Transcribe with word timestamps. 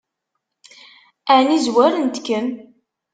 Ɛni 1.35 1.57
zwarent-kem? 1.65 2.47